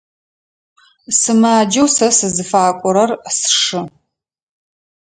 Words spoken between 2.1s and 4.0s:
сызыфакӏорэр сшы.